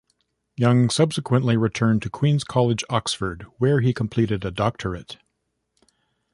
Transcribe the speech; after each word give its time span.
Young 0.55 0.89
subsequently 0.89 1.55
returned 1.57 2.01
to 2.01 2.09
Queen's 2.09 2.43
College, 2.43 2.83
Oxford, 2.89 3.45
where 3.59 3.81
he 3.81 3.93
completed 3.93 4.43
a 4.43 4.49
doctorate. 4.49 5.17